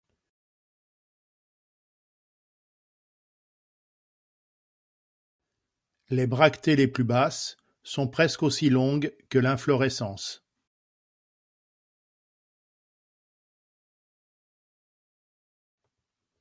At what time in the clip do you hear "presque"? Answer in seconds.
8.07-8.41